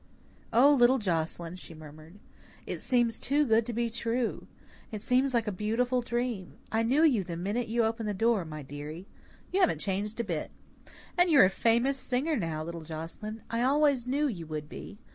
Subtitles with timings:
[0.51, 2.17] "O, little Joscelyn," she murmured,
[2.65, 4.47] "it seems too good to be true.
[4.91, 6.57] It seems like a beautiful dream.
[6.71, 9.07] I knew you the minute you opened the door, my dearie.
[9.53, 10.49] You haven't changed a bit.
[11.19, 13.43] And you're a famous singer now, little Joscelyn!
[13.51, 14.97] I always knew you would be.